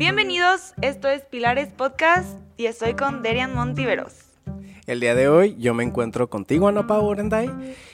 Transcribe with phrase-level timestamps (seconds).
[0.00, 4.14] Bienvenidos, esto es Pilares Podcast y estoy con Derian Montiveros.
[4.86, 7.50] El día de hoy yo me encuentro contigo, Ana Orenday,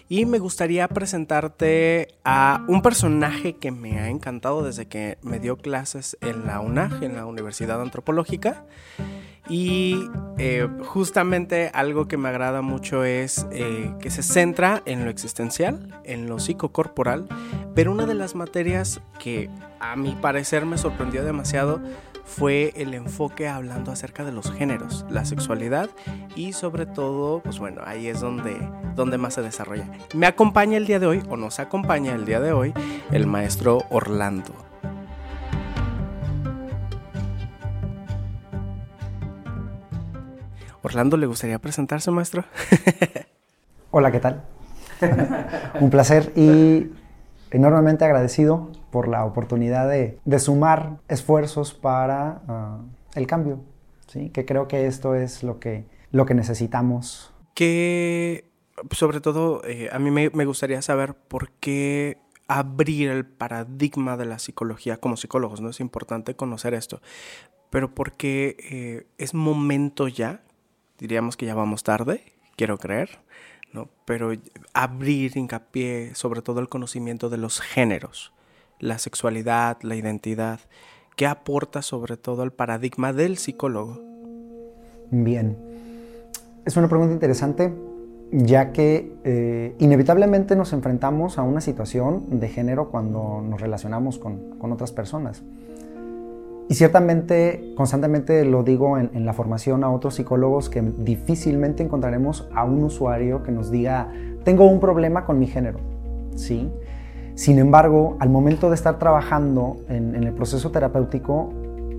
[0.09, 5.57] y me gustaría presentarte a un personaje que me ha encantado desde que me dio
[5.57, 8.65] clases en la UNAG, en la Universidad Antropológica.
[9.49, 10.09] Y
[10.39, 16.01] eh, justamente algo que me agrada mucho es eh, que se centra en lo existencial,
[16.05, 17.29] en lo psicocorporal,
[17.75, 21.81] pero una de las materias que a mi parecer me sorprendió demasiado
[22.27, 25.89] fue el enfoque hablando acerca de los géneros, la sexualidad
[26.35, 28.57] y sobre todo, pues bueno, ahí es donde,
[28.97, 29.89] donde más se desarrolla.
[30.13, 32.75] Me acompaña el día de hoy, o nos acompaña el día de hoy,
[33.13, 34.53] el maestro Orlando.
[40.87, 42.45] Orlando, ¿le gustaría presentarse, maestro?
[43.91, 44.45] Hola, ¿qué tal?
[45.81, 46.93] Un placer y
[47.51, 52.79] enormemente agradecido por la oportunidad de, sumar esfuerzos para ah,
[53.17, 53.59] el cambio,
[54.07, 54.31] ¿sí?
[54.31, 57.35] que creo que esto es lo que, lo que necesitamos.
[57.55, 58.49] Que,
[58.93, 64.39] sobre todo, eh, a mí me, gustaría saber por qué abrir el paradigma de la
[64.39, 65.71] psicología como psicólogos, ¿no?
[65.71, 67.01] Es importante conocer esto,
[67.71, 70.46] pero porque eh, es momento ya,
[70.99, 72.23] diríamos que ya vamos tarde,
[72.57, 73.19] quiero creer,
[73.73, 73.89] ¿no?
[74.05, 74.33] Pero
[74.73, 78.33] abrir hincapié sobre todo el conocimiento de los géneros,
[78.79, 80.61] la sexualidad, la identidad,
[81.17, 84.01] ¿qué aporta sobre todo al paradigma del psicólogo?
[85.11, 85.57] Bien,
[86.65, 87.73] es una pregunta interesante
[88.33, 94.57] ya que eh, inevitablemente nos enfrentamos a una situación de género cuando nos relacionamos con,
[94.61, 95.43] otras personas.
[96.69, 102.65] Y ciertamente, constantemente lo digo en, la formación a otros psicólogos que difícilmente encontraremos a
[102.65, 104.09] un usuario que nos diga,
[104.45, 105.79] tengo un problema con mi género.
[106.35, 106.69] ¿Sí?
[107.37, 111.51] Sin embargo, al momento de estar trabajando en, el proceso terapéutico,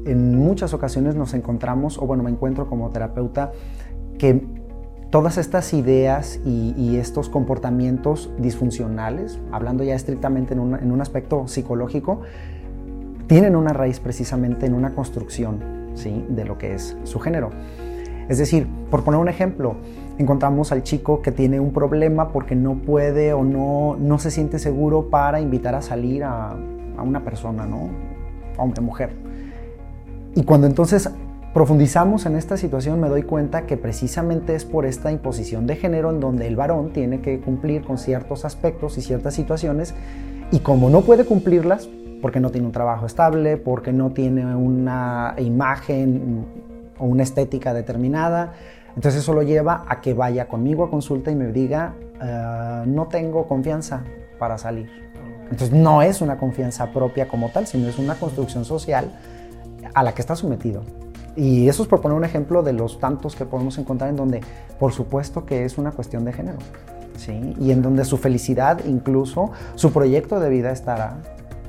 [0.06, 3.52] en muchas ocasiones nos encontramos, o bueno, me encuentro como terapeuta,
[4.18, 4.42] que
[5.12, 12.22] todas estas ideas y, estos comportamientos disfuncionales, hablando ya estrictamente en un, aspecto psicológico,
[13.28, 15.60] tienen una raíz precisamente en una construcción
[15.96, 16.26] ¿sí?
[16.30, 17.52] de lo que es su género.
[18.30, 19.76] Es decir, por poner un ejemplo,
[20.18, 24.60] encontramos al chico que tiene un problema porque no puede o no, no se siente
[24.60, 27.90] seguro para invitar a salir a, a una persona, ¿no?
[28.58, 29.12] Hombre, mujer.
[30.36, 31.10] Y cuando entonces
[31.54, 36.12] profundizamos en esta situación me doy cuenta que precisamente es por esta imposición de género
[36.12, 39.96] en donde el varón tiene que cumplir con ciertos aspectos y ciertas situaciones
[40.52, 41.90] y como no puede cumplirlas,
[42.22, 46.46] porque no tiene un trabajo estable, porque no tiene una imagen
[46.98, 48.54] o una estética determinada,
[48.96, 53.06] entonces eso lo lleva a que vaya conmigo a consulta y me diga, ah, no
[53.08, 54.04] tengo confianza
[54.40, 54.90] para salir.
[55.44, 59.12] Entonces no es una confianza propia como tal, sino es una construcción social
[59.94, 60.82] a la que está sometido.
[61.36, 64.42] Y eso es por poner un ejemplo de los tantos que podemos encontrar en donde,
[64.80, 66.58] por supuesto que es una cuestión de género.
[67.18, 67.56] ¿sí?
[67.60, 71.18] Y en donde su felicidad, incluso su proyecto de vida estará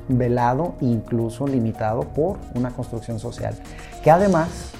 [0.09, 3.55] velado, incluso limitado por una construcción social.
[4.03, 4.71] Que además,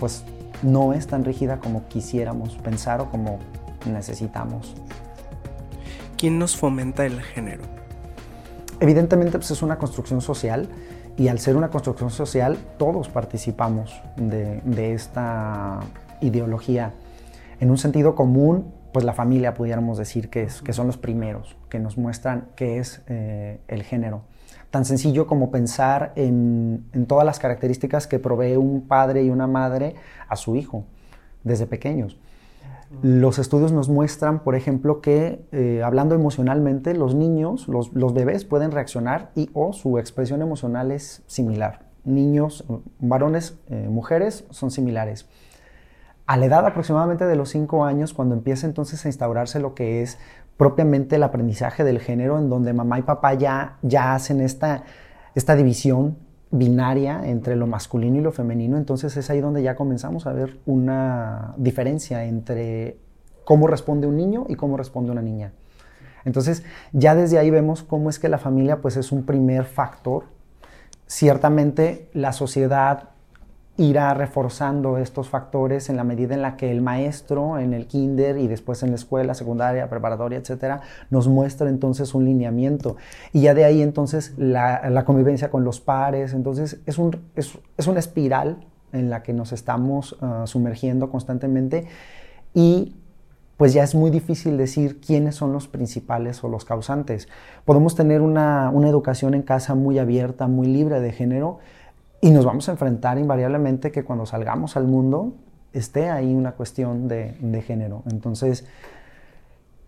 [0.00, 0.24] pues
[0.62, 3.38] no es tan rígida como quisiéramos pensar o como
[3.86, 4.74] necesitamos.
[6.16, 7.62] ¿Quién nos fomenta el género?
[8.80, 10.68] Evidentemente pues, es una construcción social
[11.16, 15.80] y al ser una construcción social todos participamos de, esta
[16.20, 16.94] ideología.
[17.60, 21.56] En un sentido común, pues la familia pudiéramos decir que, es, que son los primeros
[21.68, 24.22] que nos muestran qué es eh, el género
[24.70, 29.94] tan sencillo como pensar en, todas las características que provee un padre y una madre
[30.28, 30.84] a su hijo
[31.44, 32.18] desde pequeños.
[33.02, 38.72] Los estudios nos muestran, por ejemplo, que eh, hablando emocionalmente, los niños, los, bebés pueden
[38.72, 41.86] reaccionar y o su expresión emocional es similar.
[42.04, 42.64] Niños,
[42.98, 45.28] varones, eh, mujeres son similares.
[46.26, 50.02] A la edad aproximadamente de los 5 años, cuando empieza entonces a instaurarse lo que
[50.02, 50.18] es
[50.60, 54.82] propiamente el aprendizaje del género, en donde mamá y papá ya, ya hacen esta,
[55.34, 56.18] esta división
[56.50, 60.58] binaria entre lo masculino y lo femenino, entonces es ahí donde ya comenzamos a ver
[60.66, 62.98] una diferencia entre
[63.46, 65.52] cómo responde un niño y cómo responde una niña.
[66.26, 70.24] Entonces ya desde ahí vemos cómo es que la familia pues es un primer factor.
[71.06, 73.08] Ciertamente la sociedad
[73.80, 78.36] irá reforzando estos factores en la medida en la que el maestro en el kinder
[78.36, 82.96] y después en la escuela secundaria, preparatoria, etcétera, nos muestra entonces un lineamiento.
[83.32, 86.34] Y ya de ahí entonces la, convivencia con los pares.
[86.34, 91.86] Entonces es, un, es, una espiral en la que nos estamos ah, sumergiendo constantemente
[92.52, 92.96] y
[93.56, 97.28] pues ya es muy difícil decir quiénes son los principales o los causantes.
[97.64, 101.60] Podemos tener una, una educación en casa muy abierta, muy libre de género,
[102.20, 105.32] Y nos vamos a enfrentar invariablemente que cuando salgamos al mundo
[105.72, 108.02] esté ahí una cuestión de, de género.
[108.10, 108.66] Entonces,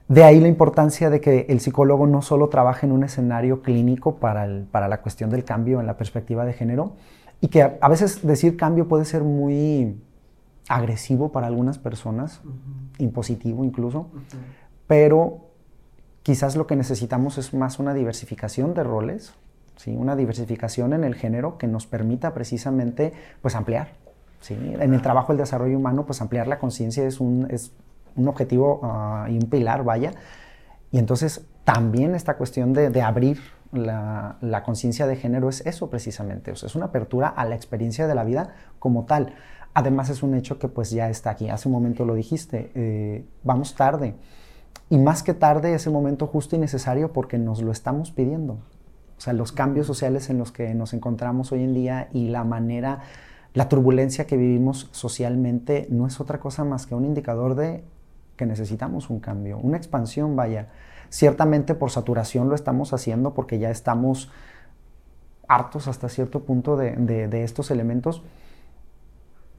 [0.09, 4.17] de ahí la importancia de que el psicólogo no solo trabaje en un escenario clínico
[4.17, 6.93] para, para la cuestión del cambio en la perspectiva de género,
[7.41, 10.01] y que a, veces decir cambio puede ser muy
[10.69, 12.41] agresivo para algunas personas,
[12.99, 14.07] impositivo incluso,
[14.87, 15.39] pero
[16.23, 19.35] quizás lo que necesitamos es más una diversificación de roles,
[19.77, 19.95] ¿sí?
[19.95, 23.93] una diversificación en el género que nos permita precisamente pues, ampliar.
[24.41, 24.55] ¿sí?
[24.55, 27.73] En el trabajo del desarrollo humano, pues ampliar la conciencia es un, es
[28.17, 30.13] un objetivo ah, y un pilar, vaya.
[30.91, 33.41] Y entonces también esta cuestión de, abrir
[33.73, 38.07] la, conciencia de género es eso precisamente, o sea, es una apertura a la experiencia
[38.07, 39.35] de la vida como tal.
[39.75, 43.25] Además es un hecho que pues ya está aquí, hace un momento lo dijiste, eh,
[43.43, 44.15] vamos tarde.
[44.91, 48.59] Y más que tarde, ese momento justo y necesario porque nos lo estamos pidiendo.
[49.23, 52.43] O sea, los cambios sociales en los que nos encontramos hoy en día y la
[52.43, 53.03] manera,
[53.55, 57.85] la turbulencia que vivimos socialmente no es otra cosa más que un indicador de
[58.37, 60.71] que necesitamos un cambio, una expansión, vaya.
[61.09, 64.29] Ciertamente por saturación lo estamos haciendo porque ya estamos
[65.47, 68.25] hartos hasta cierto punto de, estos elementos.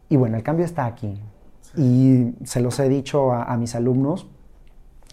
[0.10, 1.22] Y bueno, el cambio está aquí.
[1.78, 4.28] Y se los he dicho a, mis alumnos,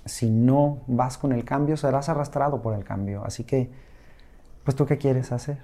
[0.06, 3.22] si no vas con el cambio, serás arrastrado por el cambio.
[3.24, 3.88] Así que,
[4.70, 5.58] pues tú qué quieres hacer.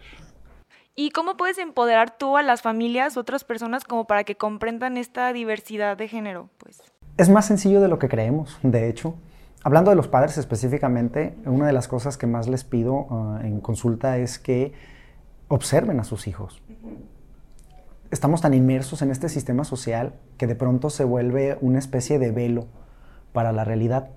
[0.97, 5.33] ¿Y cómo puedes empoderar tú a las familias, otras personas, como para que comprendan esta
[5.33, 6.49] diversidad de género?
[6.59, 6.83] Pues.
[7.17, 9.15] Es más sencillo de lo que creemos, de hecho.
[9.63, 13.61] Hablando de los padres específicamente, una de las cosas que más les pido ah, en
[13.61, 14.73] consulta es que
[15.47, 16.61] observen a sus hijos.
[18.11, 22.33] Estamos tan inmersos en este sistema social que de pronto se vuelve una especie de
[22.33, 22.67] velo
[23.33, 24.09] para la realidad.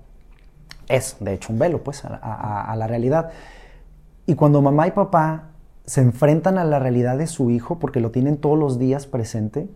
[0.88, 3.30] Es, de hecho, un velo, pues, a la realidad.
[4.30, 5.48] Y cuando mamá y papá
[5.86, 9.68] se enfrentan a la realidad de su hijo, porque lo tienen todos los días presente,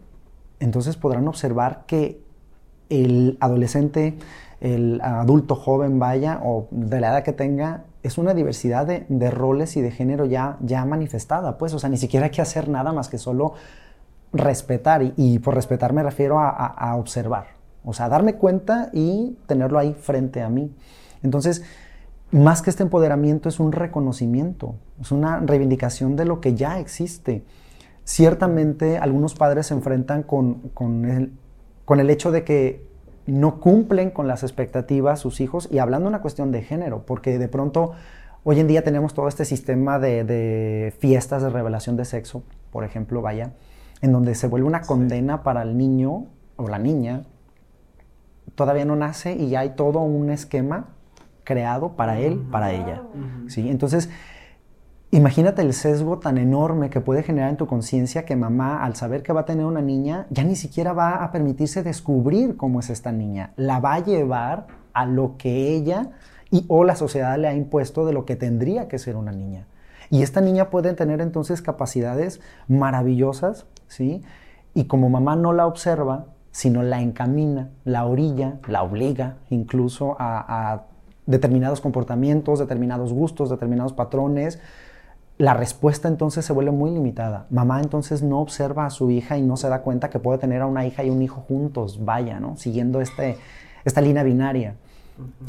[0.60, 2.22] entonces podrán observar que
[2.88, 4.16] el adolescente,
[4.60, 9.76] el adulto joven vaya o de la edad que tenga, es una diversidad de, roles
[9.76, 12.92] y de género ya, ya manifestada, pues, o sea, ni siquiera hay que hacer nada
[12.92, 13.54] más que solo
[14.32, 17.46] respetar, y, por respetar me refiero a, observar,
[17.84, 20.72] o sea, darme cuenta y tenerlo ahí frente a mí.
[21.24, 21.64] Entonces,
[22.34, 27.44] más que este empoderamiento es un reconocimiento, es una reivindicación de lo que ya existe.
[28.02, 31.32] Ciertamente algunos padres se enfrentan con, con el,
[31.84, 32.88] con el hecho de que
[33.26, 37.38] no cumplen con las expectativas sus hijos y hablando de una cuestión de género, porque
[37.38, 37.92] de pronto
[38.42, 42.42] hoy en día tenemos todo este sistema de, fiestas de revelación de sexo,
[42.72, 43.52] por ejemplo, vaya,
[44.02, 46.26] en donde se vuelve una condena para el niño
[46.56, 47.22] o la niña,
[48.56, 50.93] todavía no nace y ya hay todo un esquema
[51.44, 53.02] creado para él, para ella.
[53.48, 53.68] ¿sí?
[53.68, 54.10] Entonces,
[55.14, 59.22] Imagínate el sesgo tan enorme que puede generar en tu conciencia que mamá, al saber
[59.22, 62.90] que va a tener una niña, ya ni siquiera va a permitirse descubrir cómo es
[62.90, 63.52] esta niña.
[63.54, 66.10] La va a llevar a lo que ella
[66.50, 69.68] y o la sociedad le ha impuesto de lo que tendría que ser una niña.
[70.10, 74.20] Y esta niña puede tener entonces capacidades maravillosas, ¿sí?
[74.74, 80.72] Y como mamá no la observa, sino la encamina, la orilla, la obliga incluso a,
[80.72, 80.86] a
[81.26, 84.60] determinados comportamientos, determinados gustos, determinados patrones,
[85.36, 87.46] la respuesta entonces se vuelve muy limitada.
[87.50, 90.62] Mamá entonces no observa a su hija y no se da cuenta que puede tener
[90.62, 92.56] a una hija y un hijo juntos, vaya, ¿no?
[92.56, 93.36] Siguiendo este,
[93.84, 94.76] esta línea binaria.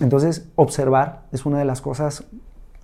[0.01, 2.25] Entonces, observar es una de las cosas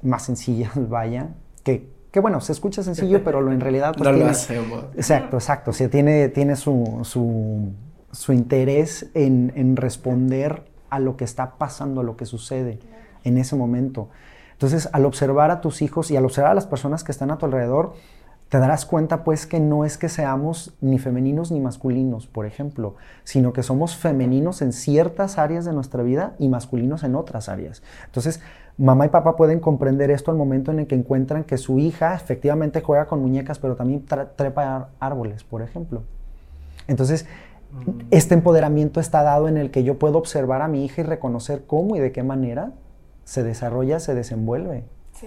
[0.04, 1.30] más sencillas, vaya,
[1.64, 3.94] que, que bueno, se escucha sencillo, pero lo, en realidad...
[3.98, 4.86] Pues, no lo hacemos.
[4.96, 5.72] Exacto, exacto.
[5.72, 7.72] O sea, tiene, tiene su, su,
[8.12, 12.78] su interés en, en responder a lo que está pasando, a lo que sucede
[13.24, 14.10] en ese momento.
[14.52, 17.40] Entonces, al observar a tus hijos y al observar a las personas que están a
[17.40, 17.94] tu alrededor,
[18.50, 22.96] te darás cuenta pues que no es que seamos ni femeninos ni masculinos, por ejemplo,
[23.24, 27.82] sino que somos femeninos en ciertas áreas de nuestra vida y masculinos en otras áreas.
[28.08, 28.42] Entonces,
[28.78, 32.14] mamá y papá pueden comprender esto al momento en el que encuentran que su hija
[32.14, 36.04] efectivamente juega con muñecas, pero también trepa árboles, por ejemplo.
[36.88, 37.26] Entonces.
[38.12, 41.66] Este empoderamiento está dado en el que yo puedo observar a mi hija y reconocer
[41.66, 42.74] cómo y de qué manera
[43.24, 44.86] se desarrolla, se desenvuelve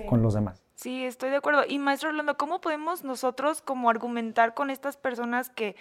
[0.08, 0.62] con los demás.
[0.74, 1.62] Sí, estoy de acuerdo.
[1.66, 5.76] Y maestro Orlando, ¿cómo podemos nosotros como argumentar con estas personas que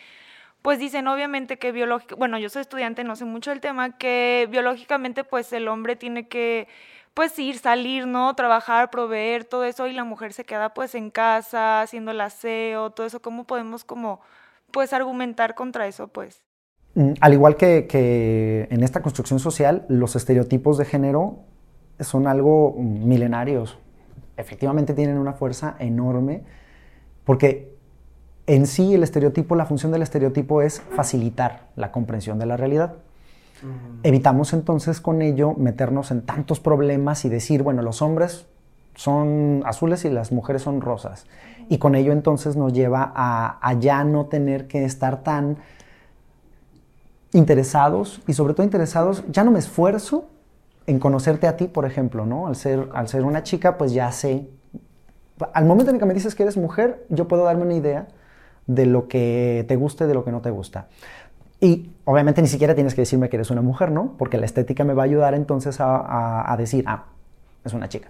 [0.62, 4.48] pues dicen obviamente que biológico, bueno, yo soy estudiante, no sé mucho del tema, que
[4.50, 6.70] biológicamente pues el hombre tiene que
[7.14, 8.34] pues ir, salir, ¿no?
[8.36, 12.92] Trabajar, proveer, todo eso, y la mujer se queda pues en casa, haciendo el aseo,
[12.92, 13.22] todo eso.
[13.22, 14.22] ¿Cómo podemos como
[14.72, 16.44] pues argumentar contra eso pues?
[16.96, 21.40] Mm, al igual que, que en esta construcción social, los estereotipos de género
[22.00, 23.78] son algo milenarios.
[24.38, 26.44] Efectivamente tienen una fuerza enorme
[27.24, 27.74] porque
[28.48, 32.96] en sí el estereotipo, la función del estereotipo es facilitar la comprensión de la realidad.
[34.04, 38.46] Evitamos entonces con ello meternos en tantos problemas y decir, bueno, los hombres
[38.96, 41.28] son azules y las mujeres son rosas.
[41.70, 45.60] Y con ello entonces nos lleva a, ya no tener que estar tan
[47.34, 50.30] interesados y sobre todo interesados, ya no me esfuerzo
[50.86, 52.48] en conocerte a ti, por ejemplo, ¿no?
[52.48, 54.48] Al ser, al ser una chica, pues ya sé.
[55.54, 58.08] Al momento en que me dices que eres mujer, yo puedo darme una idea
[58.68, 60.88] de lo que te gusta y de lo que no te gusta.
[61.60, 64.16] Y obviamente ni siquiera tienes que decirme que eres una mujer, ¿no?
[64.18, 67.06] Porque la estética me va a ayudar entonces a, decir, ah,
[67.64, 68.10] es una chica.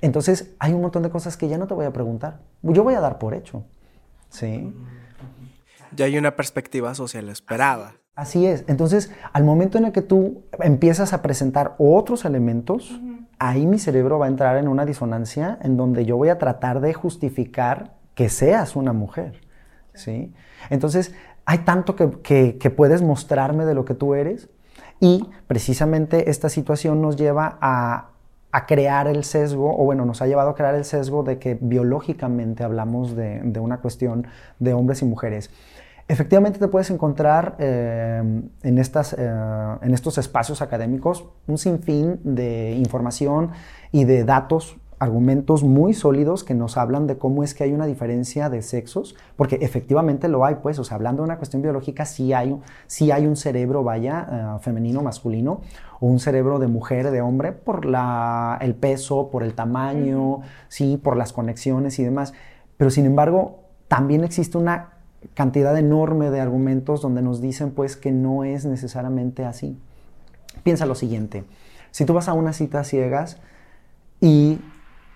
[0.00, 2.40] Entonces hay un montón de cosas que ya no te voy a preguntar.
[2.62, 3.64] Yo voy a dar por hecho.
[4.30, 4.74] ¿Sí?
[5.94, 7.94] Ya hay una perspectiva social esperada.
[8.16, 8.64] Así es.
[8.68, 13.00] Entonces, al momento en el que tú empiezas a presentar otros elementos,
[13.38, 16.80] ahí mi cerebro va a entrar en una disonancia en donde yo voy a tratar
[16.80, 19.40] de justificar que seas una mujer.
[19.94, 20.32] ¿sí?
[20.70, 24.48] Entonces, hay tanto que, puedes mostrarme de lo que tú eres
[25.00, 28.10] y precisamente esta situación nos lleva a,
[28.68, 32.62] crear el sesgo, o bueno, nos ha llevado a crear el sesgo de que biológicamente
[32.62, 34.28] hablamos de, una cuestión
[34.60, 35.50] de hombres y mujeres.
[36.06, 38.22] Efectivamente te puedes encontrar eh,
[38.62, 39.26] en, estas, eh,
[39.80, 43.52] en estos espacios académicos un sinfín de información
[43.90, 47.86] y de datos argumentos muy sólidos que nos hablan de cómo es que hay una
[47.86, 52.04] diferencia de sexos, porque efectivamente lo hay, pues, o sea, hablando de una cuestión biológica,
[52.06, 52.56] sí hay,
[52.86, 55.60] sí hay un cerebro, vaya, eh, femenino, masculino,
[56.00, 60.96] o un cerebro de mujer, de hombre, por la, el peso, por el tamaño, sí,
[60.96, 62.32] por las conexiones y demás.
[62.76, 64.93] Pero sin embargo, también existe una
[65.34, 69.78] cantidad enorme de argumentos donde nos dicen, pues, que no es necesariamente así.
[70.62, 71.44] Piensa lo siguiente,
[71.90, 73.38] si tú vas a una cita ciegas
[74.20, 74.58] y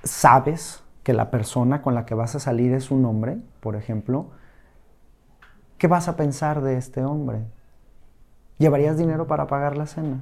[0.04, 4.26] sabes que la persona con la que vas a salir es un hombre, por ejemplo,
[5.78, 7.46] ¿qué vas a pensar de este hombre?
[8.58, 10.20] ¿Llevarías dinero para pagar la cena?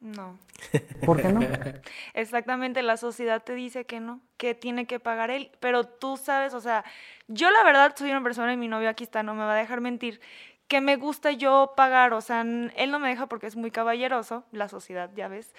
[0.00, 0.38] No.
[1.04, 1.40] ¿Por qué no?
[2.14, 6.54] Exactamente, la sociedad te dice que no, que tiene que pagar él, pero tú sabes,
[6.54, 6.84] o sea,
[7.26, 9.58] yo la verdad soy una persona y mi novio aquí está, no me va a
[9.58, 10.20] dejar mentir,
[10.68, 14.44] que me gusta yo pagar, o sea, él no me deja porque es muy caballeroso,
[14.52, 15.54] la sociedad, ya ves,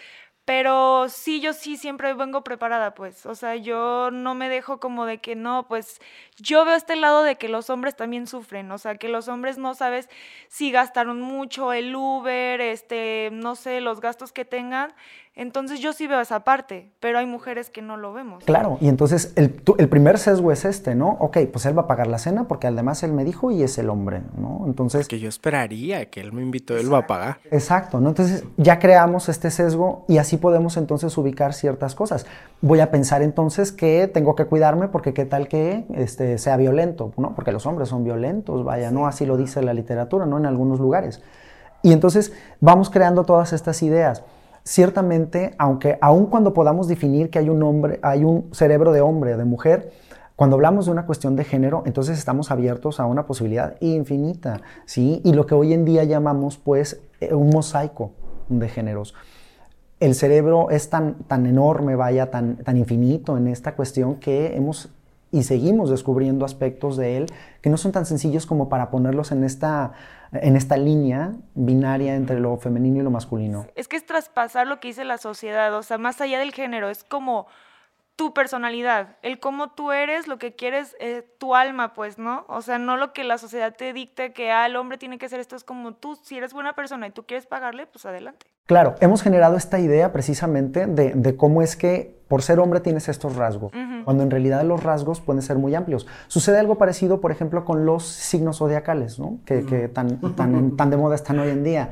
[0.50, 3.28] pero sí, yo sí siempre vengo preparada, pues.
[3.28, 6.02] O sea, yo no me dejo como de que no, pues
[6.40, 8.72] yo veo este lado de que los hombres también sufren.
[8.72, 10.10] O sea, que los hombres no sabes
[10.48, 14.92] si gastaron mucho el Uber, este, no sé, los gastos que tengan.
[15.36, 18.44] Entonces yo sí veo esa parte, pero hay mujeres que no lo vemos.
[18.44, 21.16] Claro, y entonces el, primer sesgo es este, ¿no?
[21.22, 23.78] Ok, pues él va a pagar la cena porque además él me dijo y es
[23.78, 24.64] el hombre, ¿no?
[24.66, 25.08] Entonces...
[25.08, 27.38] Que yo esperaría que él me invitó, él va a pagar.
[27.52, 28.10] Exacto, ¿no?
[28.10, 32.26] Entonces ya creamos este sesgo y así podemos entonces ubicar ciertas cosas.
[32.60, 37.14] Voy a pensar entonces que tengo que cuidarme porque qué tal que este, sea violento,
[37.16, 37.34] ¿no?
[37.34, 39.08] Porque los hombres son violentos, vaya, ¿no?
[39.08, 40.38] Así lo dice la literatura, ¿no?
[40.38, 41.22] En algunos lugares.
[41.82, 44.24] Y entonces vamos creando todas estas ideas
[44.70, 49.36] ciertamente, aunque aun cuando podamos definir que hay un hombre, hay un cerebro de hombre,
[49.36, 49.92] de mujer,
[50.36, 55.22] cuando hablamos de una cuestión de género, entonces estamos abiertos a una posibilidad infinita, ¿sí?
[55.26, 58.12] Y lo que hoy en día llamamos, pues, eh, un mosaico
[58.48, 59.16] de géneros.
[60.00, 64.90] El cerebro es tan, tan enorme, vaya, tan, tan infinito en esta cuestión que hemos
[65.32, 67.26] y seguimos descubriendo aspectos de él
[67.62, 69.94] que no son tan sencillos como para ponerlos en esta
[70.32, 73.66] en esta línea binaria entre lo femenino y lo masculino.
[73.76, 76.90] Es que es traspasar lo que dice la sociedad, o sea, más allá del género,
[76.90, 77.48] es como
[78.20, 82.44] tu personalidad, el cómo tú eres, lo que quieres, eh, tu alma, pues, ¿no?
[82.50, 85.30] O sea, no lo que la sociedad te dicte que ah, el hombre tiene que
[85.30, 88.46] ser esto, es como tú, si eres buena persona y tú quieres pagarle, pues adelante.
[88.66, 93.38] Claro, hemos generado esta idea precisamente de, cómo es que por ser hombre tienes estos
[93.38, 93.72] rasgos,
[94.04, 96.06] cuando en realidad los rasgos pueden ser muy amplios.
[96.28, 99.40] Sucede algo parecido, por ejemplo, con los signos zodiacales, ¿no?
[99.46, 101.92] Que, tan, tan, tan de moda están hoy en día.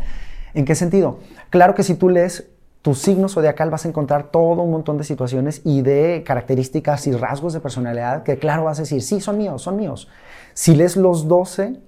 [0.53, 1.19] ¿En qué sentido?
[1.51, 2.49] Claro que si tú lees
[2.81, 7.11] tu signo zodiacal vas a encontrar todo un montón de situaciones y de características y
[7.11, 10.07] rasgos de personalidad que claro vas a decir, sí, son míos, son míos.
[10.53, 11.81] Si lees los 12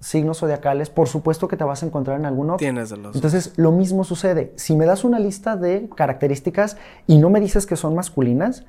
[0.00, 2.56] signos zodiacales, por supuesto que te vas a encontrar en alguno.
[2.56, 3.14] Tienes de los.
[3.14, 4.52] Entonces, lo mismo sucede.
[4.56, 6.76] Si me das una lista de características
[7.06, 8.64] y no me dices que son masculinas,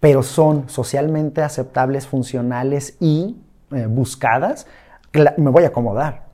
[0.00, 3.36] pero son socialmente aceptables, funcionales y
[3.72, 4.66] eh, buscadas,
[5.12, 6.29] me voy a acomodar.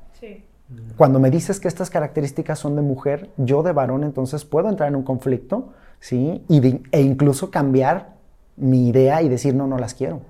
[0.96, 4.88] Cuando me dices que estas características son de mujer, yo de varón, entonces puedo entrar
[4.88, 6.44] en un conflicto, ¿sí?
[6.48, 8.16] Y e incluso cambiar
[8.56, 10.22] mi idea y decir, no, no las quiero.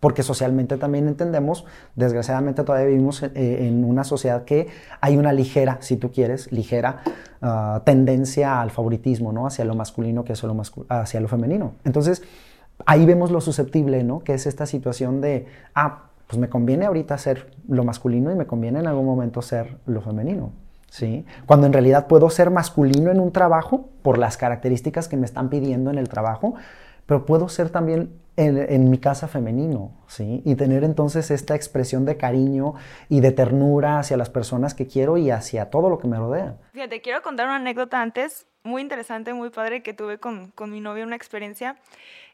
[0.00, 4.68] Porque socialmente también entendemos, desgraciadamente todavía vivimos en, eh, una sociedad que
[5.00, 7.02] hay una ligera, si tú quieres, ligera
[7.42, 9.46] ah, tendencia al favoritismo, ¿no?
[9.46, 11.74] Hacia lo masculino que hacia lo, hacia lo femenino.
[11.84, 12.22] Entonces,
[12.86, 14.20] ahí vemos lo susceptible, ¿no?
[14.20, 18.46] Que es esta situación de, ah, pues me conviene ahorita ser lo masculino y me
[18.46, 20.52] conviene en algún momento ser lo femenino.
[20.88, 21.26] ¿Sí?
[21.46, 25.48] Cuando en realidad puedo ser masculino en un trabajo por las características que me están
[25.50, 26.54] pidiendo en el trabajo,
[27.06, 30.42] pero puedo ser también en, mi casa femenino, ¿sí?
[30.44, 32.74] Y tener entonces esta expresión de cariño
[33.08, 36.56] y de ternura hacia las personas que quiero y hacia todo lo que me rodea.
[36.72, 40.80] Fíjate, quiero contar una anécdota antes, muy interesante, muy padre, que tuve con, con mi
[40.80, 41.76] novio, una experiencia.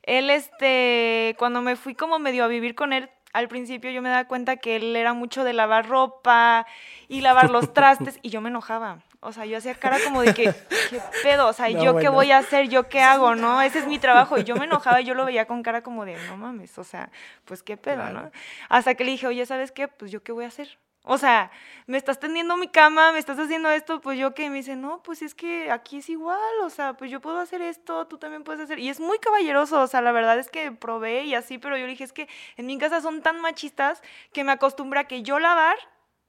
[0.02, 4.09] Él, este, cuando me fui como medio a vivir con él, al principio yo me
[4.09, 6.67] daba cuenta que él era mucho de lavar ropa
[7.09, 8.99] y lavar los trastes y yo me enojaba.
[9.23, 10.45] O sea, yo hacía cara como de que,
[10.89, 11.49] ¿qué pedo?
[11.49, 12.69] O sea, ¿yo qué voy a hacer?
[12.69, 13.35] ¿Yo qué hago?
[13.35, 13.61] ¿No?
[13.61, 14.39] Ese es mi trabajo.
[14.39, 16.85] Y yo me enojaba y yo lo veía con cara como de, no mames, o
[16.85, 17.11] sea,
[17.45, 18.31] pues qué pedo, ¿no?
[18.71, 19.89] Hasta que le dije, oye, ¿sabes qué?
[19.89, 20.79] Pues yo qué voy a hacer.
[21.02, 21.50] O sea,
[21.87, 25.02] me estás tendiendo mi cama, me estás haciendo esto, pues yo que me dice, no,
[25.02, 28.45] pues es que aquí es igual, o sea, pues yo puedo hacer esto, tú también
[28.45, 28.78] puedes hacer.
[28.78, 31.87] Y es muy caballeroso, o sea, la verdad es que probé y así, pero yo
[31.87, 34.02] dije, es que en mi casa son tan machistas
[34.33, 35.76] que me acostumbra a que yo lavar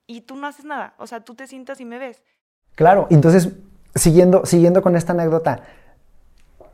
[0.07, 0.93] y tú no haces nada.
[0.97, 2.23] O sea, tú te sientas y me ves.
[2.75, 3.49] Claro, entonces,
[3.93, 5.63] siguiendo, siguiendo con esta anécdota,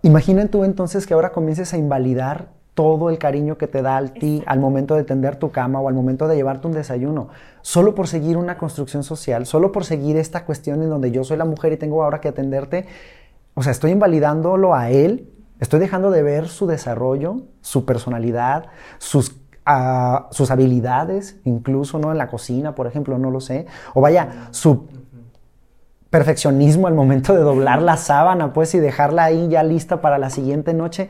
[0.04, 4.14] imaginen tú entonces que ahora comiences a invalidar todo el cariño que te da al
[4.14, 7.30] ti al momento de tender tu cama o al momento de llevarte un desayuno,
[7.64, 11.38] solo por seguir una construcción social, solo por seguir esta cuestión en donde yo soy
[11.38, 12.86] la mujer y tengo ahora que atenderte,
[13.56, 18.68] o sea, estoy invalidándolo a él, estoy dejando de ver su desarrollo, su personalidad,
[19.00, 23.66] sus ah, sus habilidades, incluso no en la cocina, por ejemplo, no lo sé,
[23.96, 24.88] o vaya, su
[26.12, 30.30] perfeccionismo al momento de doblar la sábana, pues, y dejarla ahí ya lista para la
[30.30, 31.10] siguiente noche.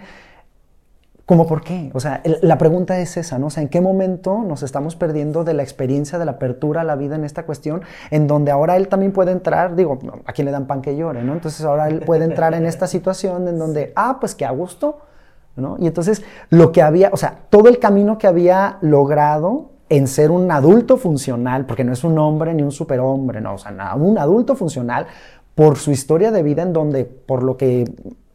[1.28, 1.92] ¿Cómo por qué?
[1.94, 3.48] O sea, la pregunta es esa, ¿no?
[3.48, 6.84] O sea, ¿en qué momento nos estamos perdiendo de la experiencia, de la apertura a
[6.86, 7.82] la vida en esta cuestión,
[8.12, 11.24] en donde ahora él también puede entrar, digo, a quien le dan pan que llore,
[11.24, 11.34] ¿no?
[11.34, 15.00] Entonces ahora él puede entrar en esta situación en donde, ah, pues que a gusto,
[15.58, 15.76] ¿no?
[15.80, 20.32] Y entonces lo que había, o sea, todo el camino que había logrado en ser
[20.32, 23.96] un adulto funcional, porque no es un hombre ni un superhombre, no, o sea, nada,
[23.96, 25.08] un adulto funcional
[25.56, 27.84] por su historia de vida en donde, por lo que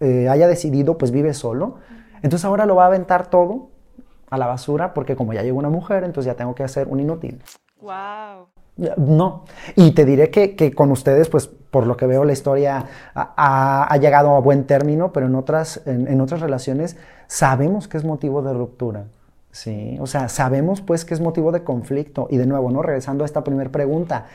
[0.00, 1.76] eh, haya decidido, pues vive solo.
[2.22, 3.70] Entonces ahora lo va a aventar todo
[4.30, 7.00] a la basura porque como ya llegó una mujer, entonces ya tengo que hacer un
[7.00, 7.42] inútil.
[7.80, 8.48] Wow.
[8.96, 9.44] No.
[9.76, 14.34] Y te diré que, con ustedes, pues por lo que veo, la historia ha, llegado
[14.34, 19.04] a buen término, pero en otras, en otras relaciones sabemos que es motivo de ruptura.
[19.52, 22.26] Sí, o sea, sabemos pues que es motivo de conflicto.
[22.30, 22.82] Y de nuevo, ¿no?
[22.82, 24.26] Regresando a esta primera pregunta,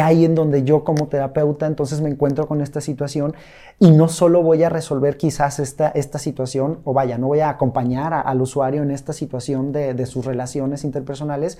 [0.00, 3.34] ahí en donde yo como terapeuta entonces me encuentro con esta situación
[3.78, 7.50] y no solo voy a resolver quizás esta, esta situación, o vaya, no voy a
[7.50, 11.58] acompañar al usuario en esta situación de, de sus relaciones interpersonales,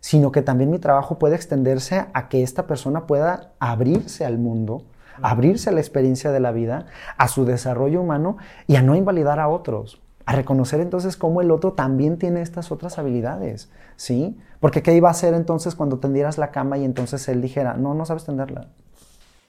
[0.00, 4.84] sino que también mi trabajo puede extenderse a que esta persona pueda abrirse al mundo,
[5.22, 9.40] abrirse a la experiencia de la vida, a su desarrollo humano y a no invalidar
[9.40, 14.38] a otros a reconocer entonces cómo el otro también tiene estas otras habilidades, ¿sí?
[14.64, 17.92] Porque ¿qué iba a hacer entonces cuando tendieras la cama y entonces él dijera, no,
[17.92, 18.68] no sabes tenderla?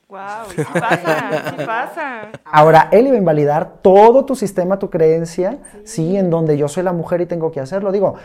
[0.10, 0.20] Wow,
[0.54, 1.56] ¿qué pasa?
[1.56, 2.22] ¿Qué pasa?
[2.44, 6.18] Ahora, él iba a invalidar todo tu sistema, tu creencia, sí.
[6.18, 7.94] En donde yo soy la mujer y tengo que hacerlo.
[7.94, 8.16] Digo,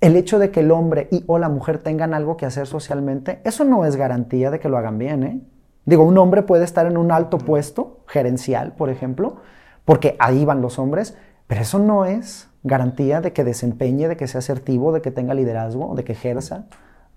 [0.00, 3.40] el hecho de que el hombre y o la mujer tengan algo que hacer socialmente,
[3.42, 5.40] eso no es garantía de que lo hagan bien, ¿eh?
[5.84, 9.38] Digo, un hombre puede estar en un alto puesto, gerencial, por ejemplo,
[9.84, 11.16] porque ahí van los hombres,
[11.48, 15.34] pero eso no es garantía de que desempeñe, de que sea asertivo, de que tenga
[15.34, 16.66] liderazgo, de que ejerza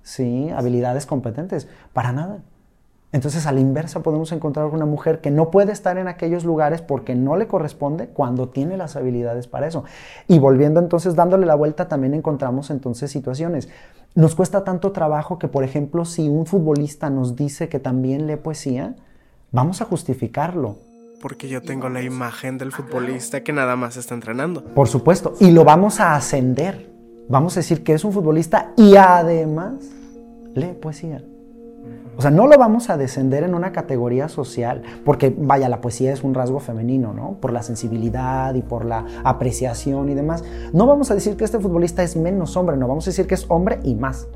[0.04, 0.50] ¿sí?
[0.56, 1.68] habilidades competentes.
[1.94, 2.40] Para nada.
[3.12, 6.82] Entonces, a la inversa, podemos encontrar una mujer que no puede estar en aquellos lugares
[6.84, 9.84] porque no le corresponde cuando tiene las habilidades para eso.
[10.28, 13.68] Y volviendo entonces, dándole la vuelta, también encontramos entonces situaciones.
[14.14, 18.36] Nos cuesta tanto trabajo que, por ejemplo, si un futbolista nos dice que también lee
[18.36, 18.96] poesía,
[19.52, 20.89] vamos a justificarlo
[21.20, 24.64] porque yo tengo la imagen del futbolista que nada más está entrenando.
[24.64, 26.90] Por supuesto, y lo vamos a ascender.
[27.28, 29.76] Vamos a decir que es un futbolista y además
[30.56, 31.24] lee poesía.
[32.18, 36.12] O sea, no lo vamos a descender en una categoría social, porque vaya, la poesía
[36.12, 37.38] es un rasgo femenino, ¿no?
[37.40, 40.44] Por la sensibilidad y por la apreciación y demás.
[40.74, 43.36] No vamos a decir que este futbolista es menos hombre, no, vamos a decir que
[43.36, 44.28] es hombre y más.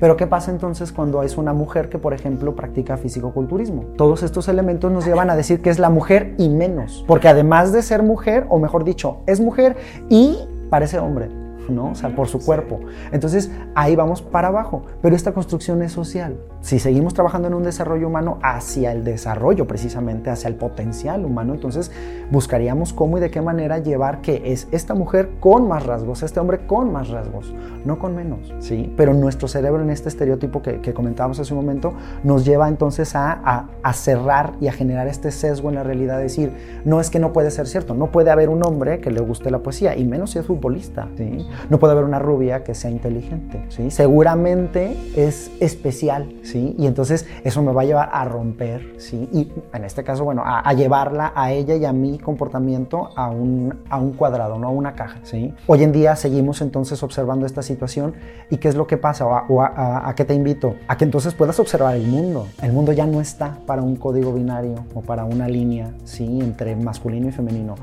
[0.00, 3.84] Pero ¿qué pasa entonces cuando es una mujer que, por ejemplo, practica fisicoculturismo?
[3.98, 7.72] Todos estos elementos nos llevan a decir que es la mujer y menos, porque además
[7.72, 9.76] de ser mujer, o mejor dicho, es mujer
[10.08, 10.38] y
[10.70, 11.28] parece hombre.
[11.68, 11.90] ¿No?
[11.90, 12.80] O sea, por su cuerpo.
[13.12, 14.82] Entonces, ahí vamos para abajo.
[15.02, 16.36] Pero esta construcción es social.
[16.60, 21.54] Si seguimos trabajando en un desarrollo humano hacia el desarrollo, precisamente hacia el potencial humano,
[21.54, 21.90] entonces
[22.30, 26.38] buscaríamos cómo y de qué manera llevar que es esta mujer con más rasgos, este
[26.38, 28.92] hombre con más rasgos, no con menos, ¿sí?
[28.96, 31.94] Pero nuestro cerebro en este estereotipo que, comentábamos hace un momento
[32.24, 36.52] nos lleva entonces a, a cerrar y a generar este sesgo en la realidad, decir,
[36.84, 39.50] no es que no puede ser cierto, no puede haber un hombre que le guste
[39.50, 41.46] la poesía, y menos si es futbolista, ¿sí?
[41.68, 43.90] No puede haber una rubia que sea inteligente, ¿sí?
[43.90, 46.74] Seguramente es especial, ¿sí?
[46.78, 49.28] Y entonces eso me va a llevar a romper, ¿sí?
[49.32, 53.80] Y en este caso, bueno, a, llevarla a ella y a mi comportamiento a un,
[53.88, 55.54] a un cuadrado, no a una caja, ¿sí?
[55.66, 58.14] Hoy en día seguimos entonces observando esta situación
[58.50, 61.34] y qué es lo que pasa o, a, a qué te invito, a que entonces
[61.34, 62.46] puedas observar el mundo.
[62.62, 66.40] El mundo ya no está para un código binario o para una línea, ¿sí?
[66.40, 67.74] Entre masculino y femenino.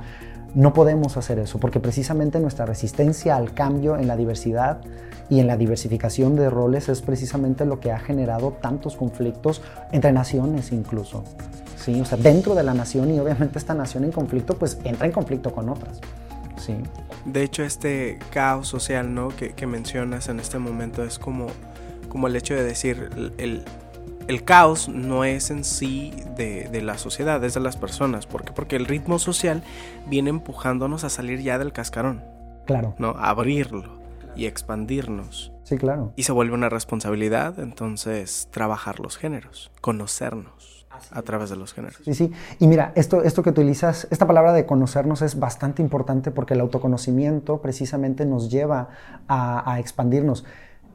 [0.58, 4.80] No podemos hacer eso porque precisamente nuestra resistencia al cambio en la diversidad
[5.30, 10.12] y en la diversificación de roles es precisamente lo que ha generado tantos conflictos entre
[10.12, 11.24] naciones incluso.
[11.76, 12.02] ¿sí?
[12.02, 15.12] O sea, dentro de la nación y obviamente esta nación en conflicto pues entra en
[15.12, 16.02] conflicto con otras.
[16.58, 16.74] Sí.
[17.24, 19.28] De hecho, este caos social ¿no?
[19.28, 21.46] que, mencionas en este momento es como,
[22.10, 23.64] como el hecho de decir, el
[24.44, 28.26] caos no es en sí de, la sociedad, es de las personas.
[28.26, 28.52] ¿Por qué?
[28.52, 29.64] Porque el ritmo social
[30.08, 32.24] viene empujándonos a salir ya del cascarón.
[32.66, 32.96] Claro.
[32.98, 33.16] ¿No?
[33.18, 33.98] abrirlo
[34.36, 35.54] y expandirnos.
[35.64, 36.12] Sí, claro.
[36.16, 42.02] Y se vuelve una responsabilidad, entonces, trabajar los géneros, conocernos a través de los géneros.
[42.04, 42.32] Sí, sí.
[42.60, 46.62] Y mira, esto, esto que utilizas, esta palabra de conocernos es bastante importante porque el
[46.62, 48.90] autoconocimiento precisamente nos lleva
[49.28, 50.46] a, a expandirnos.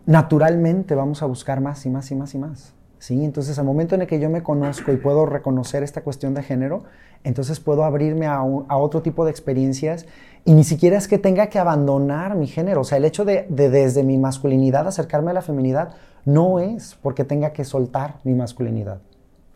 [0.06, 2.74] Naturalmente vamos a buscar más y más y más y más.
[3.02, 3.24] ¿Sí?
[3.24, 6.44] Entonces, al momento en el que yo me conozco y puedo reconocer esta cuestión de
[6.44, 6.84] género,
[7.24, 10.06] entonces puedo abrirme a, otro tipo de experiencias
[10.44, 12.82] y ni siquiera es que tenga que abandonar mi género.
[12.82, 17.24] O sea, el hecho de, desde mi masculinidad acercarme a la feminidad no es porque
[17.24, 19.00] tenga que soltar mi masculinidad.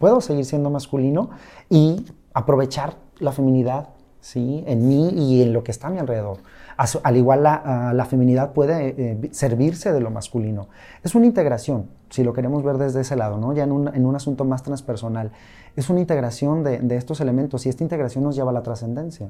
[0.00, 1.30] Puedo seguir siendo masculino
[1.70, 2.04] y
[2.34, 4.64] aprovechar la feminidad ¿sí?
[4.66, 6.38] en mí y en lo que está a mi alrededor.
[6.76, 10.68] Al igual la, la feminidad puede eh, servirse de lo masculino.
[11.04, 13.52] Es una integración, si lo queremos ver desde ese lado, ¿no?
[13.52, 15.32] ya en un, en un asunto más transpersonal.
[15.76, 19.28] Es una integración de, de estos elementos y esta integración nos lleva a la trascendencia.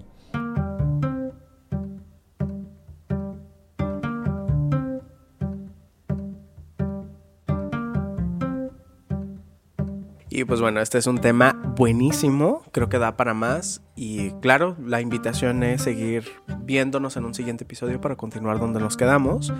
[10.36, 14.76] Y pues bueno, este es un tema buenísimo, creo que da para más y claro,
[14.84, 16.26] la invitación es seguir
[16.58, 19.50] viéndonos en un siguiente episodio para continuar donde nos quedamos.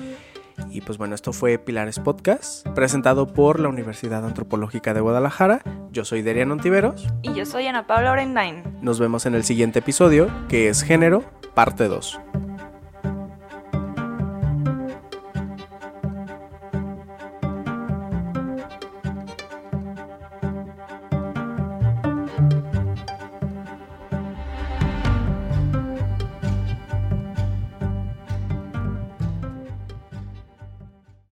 [0.70, 5.62] Y pues bueno, esto fue Pilares Podcast, presentado por la Universidad Antropológica de Guadalajara.
[5.90, 7.06] Yo soy Derian Ontiveros.
[7.22, 8.62] Y yo soy Ana Paula Orendain.
[8.82, 12.20] Nos vemos en el siguiente episodio, que es Género, parte 2.